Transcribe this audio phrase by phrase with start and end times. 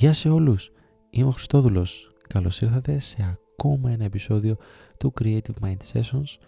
[0.00, 0.72] Γεια σε όλους,
[1.10, 2.12] είμαι ο Χριστόδουλος.
[2.28, 4.56] Καλώς ήρθατε σε ακόμα ένα επεισόδιο
[4.98, 6.38] του Creative Mind Sessions.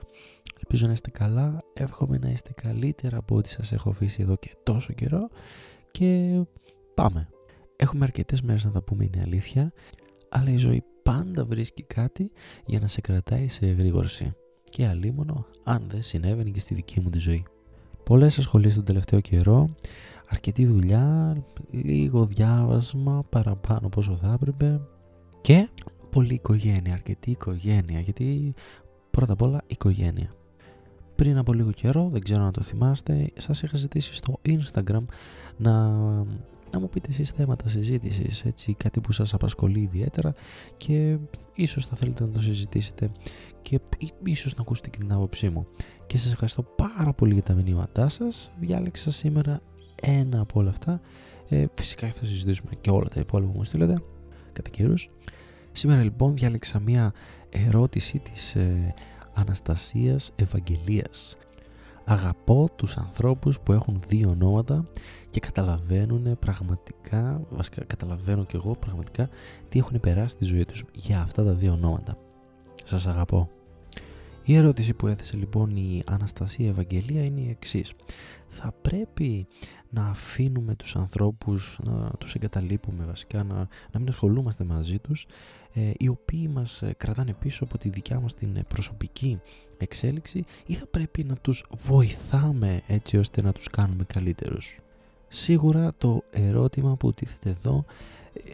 [0.57, 4.57] Ελπίζω να είστε καλά, εύχομαι να είστε καλύτερα από ό,τι σας έχω αφήσει εδώ και
[4.63, 5.29] τόσο καιρό
[5.91, 6.41] και
[6.95, 7.29] πάμε.
[7.77, 9.73] Έχουμε αρκετές μέρες να τα πούμε είναι αλήθεια,
[10.29, 12.33] αλλά η ζωή πάντα βρίσκει κάτι
[12.67, 14.33] για να σε κρατάει σε εγρήγορση.
[14.71, 17.45] Και αλίμονο αν δεν συνέβαινε και στη δική μου τη ζωή.
[18.05, 19.75] Πολλές ασχολίες τον τελευταίο καιρό,
[20.33, 21.37] αρκετή δουλειά,
[21.71, 24.81] λίγο διάβασμα παραπάνω πόσο θα έπρεπε
[25.41, 25.69] και
[26.11, 28.55] πολλή οικογένεια, αρκετή οικογένεια, γιατί
[29.11, 30.35] πρώτα απ' όλα οικογένεια.
[31.17, 35.05] Πριν από λίγο καιρό, δεν ξέρω να το θυμάστε, σας είχα ζητήσει στο Instagram
[35.57, 35.89] να,
[36.73, 40.35] να μου πείτε εσείς θέματα συζήτησης, έτσι, κάτι που σας απασχολεί ιδιαίτερα
[40.77, 41.19] και
[41.55, 43.11] ίσως θα θέλετε να το συζητήσετε
[43.63, 43.81] και
[44.25, 45.67] ίσως να ακούσετε και την άποψή μου.
[46.07, 48.51] Και σας ευχαριστώ πάρα πολύ για τα μηνύματά σας.
[48.61, 49.61] Διάλεξα σήμερα
[50.03, 51.01] ένα από όλα αυτά.
[51.49, 53.95] Ε, φυσικά θα συζητήσουμε και όλα τα υπόλοιπα που μου στείλετε
[54.53, 55.11] κατά καιρούς.
[55.73, 57.13] Σήμερα λοιπόν διάλεξα μια
[57.51, 58.95] ερώτηση της ε,
[59.35, 61.37] Αναστασίας Ευαγγελίας.
[62.05, 64.89] Αγαπώ τους ανθρώπους που έχουν δύο ονόματα
[65.31, 69.29] και καταλαβαίνουν πραγματικά, βασικά καταλαβαίνω και εγώ πραγματικά
[69.69, 72.19] τι έχουν περάσει στη ζωή τους για αυτά τα δύο ονόματα.
[72.85, 73.51] Σας αγαπώ.
[74.45, 77.93] Η ερώτηση που έθεσε λοιπόν η Αναστασία Ευαγγελία είναι η εξής.
[78.49, 79.47] Θα πρέπει
[79.95, 83.55] να αφήνουμε τους ανθρώπους, να τους εγκαταλείπουμε βασικά, να,
[83.93, 85.27] να μην ασχολούμαστε μαζί τους,
[85.73, 89.41] ε, οι οποίοι μας ε, κρατάνε πίσω από τη δικιά μας την ε, προσωπική
[89.79, 94.79] εξέλιξη ή θα πρέπει να τους βοηθάμε έτσι ώστε να τους κάνουμε καλύτερους.
[95.29, 97.85] Σίγουρα το ερώτημα που τίθεται εδώ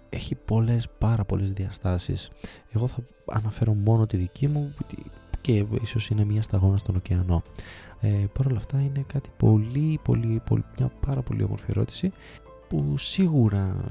[0.09, 2.31] έχει πολλές πάρα πολλές διαστάσεις.
[2.73, 4.75] Εγώ θα αναφέρω μόνο τη δική μου
[5.41, 7.43] και ίσως είναι μια σταγόνα στον ωκεανό.
[8.01, 12.13] Ε, Παρ' όλα αυτά είναι κάτι πολύ, πολύ, πολύ, μια πάρα πολύ όμορφη ερώτηση
[12.69, 13.85] που σίγουρα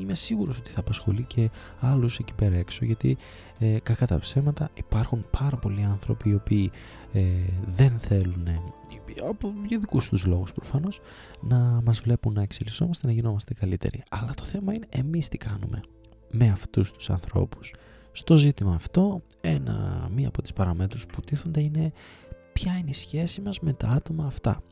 [0.00, 3.16] είμαι σίγουρος ότι θα απασχολεί και άλλους εκεί πέρα έξω γιατί
[3.58, 6.70] ε, κακά τα ψέματα υπάρχουν πάρα πολλοί άνθρωποι οι οποίοι
[7.12, 7.20] ε,
[7.66, 8.48] δεν θέλουν
[9.28, 11.00] από, για δικούς τους λόγους προφανώς
[11.40, 15.80] να μας βλέπουν να εξελισσόμαστε, να γινόμαστε καλύτεροι αλλά το θέμα είναι εμείς τι κάνουμε
[16.30, 17.72] με αυτούς τους ανθρώπους
[18.12, 21.92] στο ζήτημα αυτό ένα, μία από τις παραμέτρους που τίθονται είναι
[22.52, 24.62] ποια είναι η σχέση μας με τα άτομα αυτά.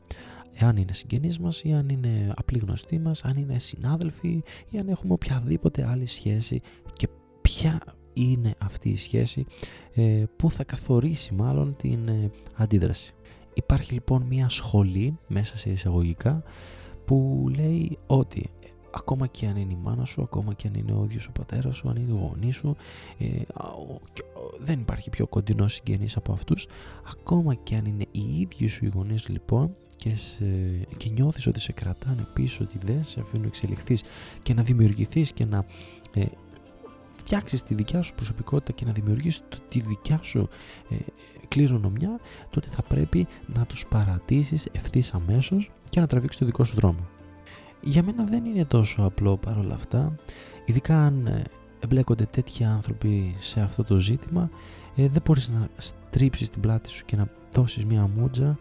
[0.53, 4.87] Εάν είναι συγγενείς μας ή αν είναι απλοί γνωστοί μας, αν είναι συνάδελφοι ή αν
[4.87, 6.61] έχουμε οποιαδήποτε άλλη σχέση
[6.93, 7.07] και
[7.41, 7.81] ποια
[8.13, 9.45] είναι αυτή η σχέση
[9.93, 13.13] ε, που θα καθορίσει μάλλον την ε, αντίδραση.
[13.53, 16.43] Υπάρχει λοιπόν μια σχολή μέσα σε εισαγωγικά
[17.05, 18.49] που λέει ότι
[18.93, 21.75] ακόμα και αν είναι η μάνα σου, ακόμα και αν είναι ο ίδιος ο πατέρας
[21.75, 22.75] σου, αν είναι ο γονείς σου,
[23.17, 23.25] ε,
[24.59, 26.67] δεν υπάρχει πιο κοντινός συγγενής από αυτούς,
[27.11, 30.45] ακόμα και αν είναι οι ίδιοι σου οι γονείς λοιπόν και, σε,
[30.97, 34.03] και νιώθεις ότι σε κρατάνε πίσω, ότι δεν σε αφήνουν εξελιχθείς
[34.43, 35.65] και να δημιουργηθείς και να
[36.13, 36.25] ε,
[37.15, 40.49] φτιάξεις τη δικιά σου προσωπικότητα και να δημιουργήσεις τη δικιά σου
[40.89, 40.95] ε,
[41.47, 42.19] κληρονομιά,
[42.49, 47.20] τότε θα πρέπει να τους παρατήσεις ευθύς αμέσως και να τραβήξεις το δικό σου δρόμο.
[47.81, 50.15] Για μένα δεν είναι τόσο απλό παρόλα αυτά,
[50.65, 51.43] ειδικά αν ε,
[51.79, 54.49] εμπλέκονται τέτοιοι άνθρωποι σε αυτό το ζήτημα,
[54.95, 58.57] ε, δεν μπορείς να στρίψεις την πλάτη σου και να δώσεις μια μούτζα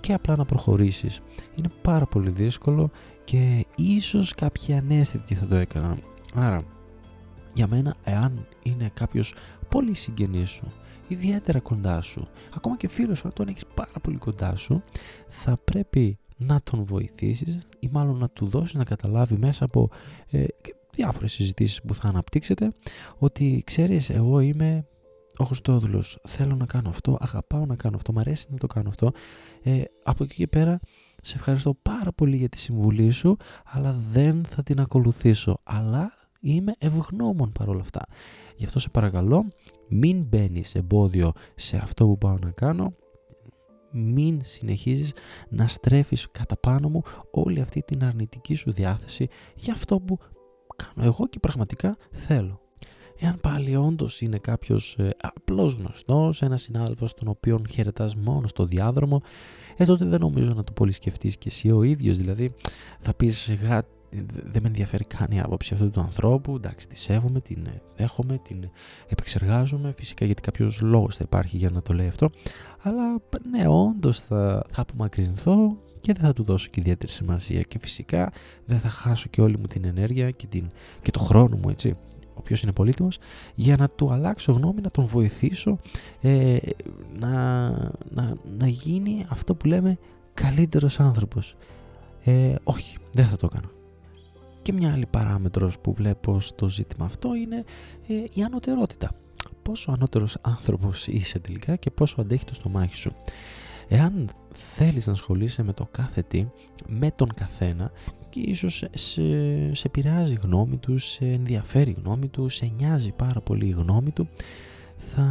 [0.00, 1.20] και απλά να προχωρήσεις.
[1.54, 2.90] Είναι πάρα πολύ δύσκολο
[3.24, 6.02] και ίσως κάποιοι ανέστητοι θα το έκαναν.
[6.34, 6.62] Άρα,
[7.54, 9.34] για μένα, εάν είναι κάποιος
[9.68, 10.72] πολύ συγγενής σου,
[11.08, 14.82] ιδιαίτερα κοντά σου, ακόμα και φίλος σου, αν τον έχεις πάρα πολύ κοντά σου,
[15.28, 19.90] θα πρέπει να τον βοηθήσεις ή μάλλον να του δώσεις να καταλάβει μέσα από
[20.30, 20.44] ε,
[20.90, 22.72] διάφορες συζητήσεις που θα αναπτύξετε
[23.18, 24.86] ότι ξέρεις εγώ είμαι
[25.38, 28.88] ο Χριστόδουλος, θέλω να κάνω αυτό, αγαπάω να κάνω αυτό, μου αρέσει να το κάνω
[28.88, 29.12] αυτό.
[29.62, 30.80] Ε, από εκεί και πέρα
[31.22, 35.60] σε ευχαριστώ πάρα πολύ για τη συμβουλή σου αλλά δεν θα την ακολουθήσω.
[35.62, 38.06] Αλλά είμαι ευγνώμων παρόλα αυτά.
[38.56, 39.44] Γι' αυτό σε παρακαλώ
[39.88, 42.94] μην μπαίνεις εμπόδιο σε αυτό που πάω να κάνω
[43.96, 45.12] μην συνεχίζεις
[45.48, 50.18] να στρέφεις κατά πάνω μου όλη αυτή την αρνητική σου διάθεση για αυτό που
[50.76, 52.60] κάνω εγώ και πραγματικά θέλω.
[53.18, 58.64] Εάν πάλι όντως είναι κάποιος ε, απλός γνωστός, ένας συνάδελφος τον οποίον χαιρετάς μόνο στο
[58.64, 59.22] διάδρομο,
[59.76, 62.54] ε τότε δεν νομίζω να το πολύ σκεφτείς και εσύ ο ίδιος, δηλαδή
[62.98, 63.50] θα πεις
[64.52, 66.54] δεν με ενδιαφέρει καν η άποψη αυτού του ανθρώπου.
[66.54, 68.68] Εντάξει, τη σέβομαι, την δέχομαι, την
[69.08, 69.94] επεξεργάζομαι.
[69.96, 72.30] Φυσικά γιατί κάποιος λόγος θα υπάρχει για να το λέει αυτό.
[72.82, 73.20] Αλλά
[73.50, 77.62] ναι, όντως θα, θα απομακρυνθώ και δεν θα του δώσω και ιδιαίτερη σημασία.
[77.62, 78.32] Και φυσικά
[78.66, 80.70] δεν θα χάσω και όλη μου την ενέργεια και, την,
[81.02, 81.96] και το χρόνο μου, έτσι.
[82.28, 83.18] Ο οποίος είναι πολύτιμος,
[83.54, 85.78] για να του αλλάξω γνώμη, να τον βοηθήσω
[86.20, 86.56] ε,
[87.18, 87.68] να,
[88.10, 89.98] να, να γίνει αυτό που λέμε
[90.34, 91.56] καλύτερος άνθρωπος.
[92.24, 93.75] Ε, όχι, δεν θα το κάνω
[94.66, 97.64] Και μια άλλη παράμετρος που βλέπω στο ζήτημα αυτό είναι
[98.08, 99.10] ε, η ανωτερότητα.
[99.62, 103.12] Πόσο ανώτερος άνθρωπος είσαι τελικά και πόσο αντέχει το στομάχι σου.
[103.88, 106.46] Εάν θέλεις να ασχολείσαι με το κάθε τι,
[106.86, 107.90] με τον καθένα
[108.28, 109.22] και ίσως σε,
[109.74, 113.70] σε επηρεάζει η γνώμη του, σε ενδιαφέρει η γνώμη του, σε νοιάζει πάρα πολύ η
[113.70, 114.28] γνώμη του,
[114.96, 115.26] θα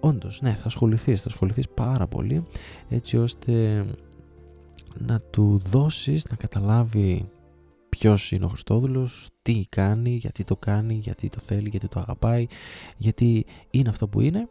[0.00, 2.44] όντως, ναι, θα ασχοληθείς, θα ασχοληθείς πάρα πολύ
[2.88, 3.84] έτσι ώστε
[4.98, 7.28] να του δώσεις να καταλάβει
[7.88, 12.46] ποιος είναι ο Χριστόδουλος, τι κάνει, γιατί το κάνει, γιατί το θέλει, γιατί το αγαπάει,
[12.96, 14.48] γιατί είναι αυτό που είναι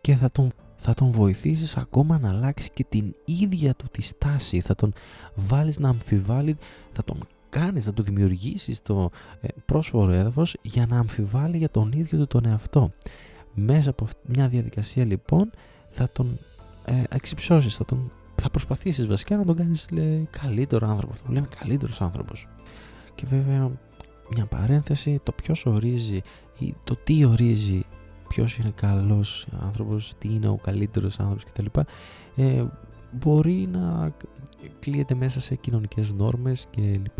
[0.00, 4.60] και θα τον, θα τον βοηθήσεις ακόμα να αλλάξει και την ίδια του τη στάση,
[4.60, 4.92] θα τον
[5.34, 6.56] βάλεις να αμφιβάλλει,
[6.92, 11.92] θα τον κάνεις, θα του δημιουργήσεις το ε, πρόσφορο έδαφος για να αμφιβάλλει για τον
[11.92, 12.92] ίδιο του τον εαυτό.
[13.54, 15.50] Μέσα από μια διαδικασία λοιπόν
[15.88, 16.38] θα τον
[16.84, 21.14] ε, εξυψώσεις, θα, τον, θα προσπαθήσεις βασικά να τον κάνεις λέει, καλύτερο άνθρωπο.
[21.26, 22.48] Το λέμε καλύτερος άνθρωπος.
[23.14, 23.70] Και βέβαια
[24.34, 26.20] μια παρένθεση, το ποιος ορίζει
[26.58, 27.82] ή το τι ορίζει
[28.28, 31.66] ποιος είναι καλός άνθρωπος, τι είναι ο καλύτερος άνθρωπος κτλ.
[32.36, 32.64] Ε,
[33.12, 34.10] μπορεί να
[34.78, 37.18] κλείεται μέσα σε κοινωνικές νόρμες κλπ.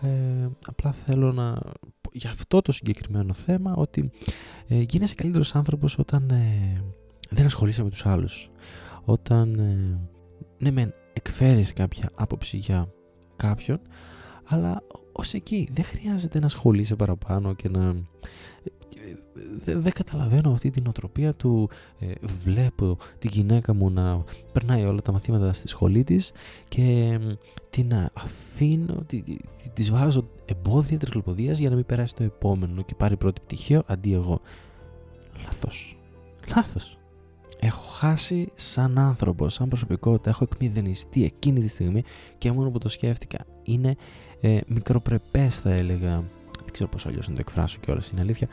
[0.00, 1.58] Ε, απλά θέλω να
[2.12, 4.10] για αυτό το συγκεκριμένο θέμα ότι
[4.68, 6.82] ε, γίνεσαι καλύτερος άνθρωπος όταν ε,
[7.30, 8.50] δεν ασχολείσαι με τους άλλους.
[9.04, 9.98] Όταν ε,
[10.58, 12.92] ναι μεν εκφέρεις κάποια άποψη για
[13.36, 13.80] κάποιον
[14.44, 14.82] αλλά
[15.12, 17.94] ως εκεί δεν χρειάζεται να ασχολείσαι παραπάνω και να
[19.64, 22.12] δεν καταλαβαίνω αυτή την οτροπία του ε,
[22.44, 26.32] βλέπω τη γυναίκα μου να περνάει όλα τα μαθήματα στη σχολή της
[26.68, 27.18] και
[27.70, 29.36] την αφήνω, τη, τη,
[29.72, 34.12] της βάζω εμπόδια τρικλοποδίας για να μην περάσει το επόμενο και πάρει πρώτη πτυχίο αντί
[34.12, 34.40] εγώ.
[35.44, 35.96] Λάθος.
[36.56, 36.97] Λάθος.
[37.60, 42.02] Έχω χάσει σαν άνθρωπος, σαν προσωπικότητα, έχω εκμηδενιστεί εκείνη τη στιγμή
[42.38, 43.96] και μόνο που το σκέφτηκα είναι
[44.40, 46.14] ε, μικροπρεπές θα έλεγα.
[46.58, 48.48] Δεν ξέρω πώς αλλιώς να το εκφράσω και όλα είναι αλήθεια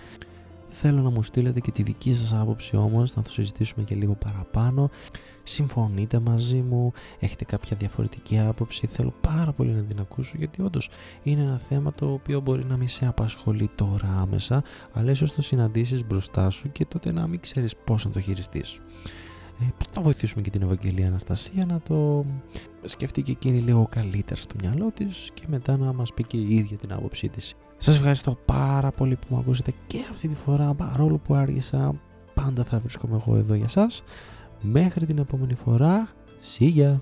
[0.78, 4.14] Θέλω να μου στείλετε και τη δική σας άποψη όμως, να το συζητήσουμε και λίγο
[4.14, 4.90] παραπάνω.
[5.44, 10.90] Συμφωνείτε μαζί μου, έχετε κάποια διαφορετική άποψη, θέλω πάρα πολύ να την ακούσω γιατί όντως
[11.24, 14.64] είναι ένα θέμα το οποίο μπορεί να μην σε απασχολεί τώρα άμεσα,
[14.94, 18.80] αλλά ίσως το συναντήσεις μπροστά σου και τότε να μην ξέρεις πώς να το χειριστείς.
[19.60, 22.26] Ε, θα βοηθήσουμε και την Ευαγγελία Αναστασία να το
[22.84, 26.56] σκεφτεί και εκείνη λίγο καλύτερα στο μυαλό της και μετά να μας πει και η
[26.56, 27.54] ίδια την άποψή της.
[27.78, 31.96] Σας ευχαριστώ πάρα πολύ που με ακούσατε και αυτή τη φορά παρόλο που άργησα
[32.34, 34.04] πάντα θα βρίσκομαι εγώ εδώ για σας.
[34.62, 36.08] Μέχρι την επόμενη φορά,
[36.58, 37.00] see ya!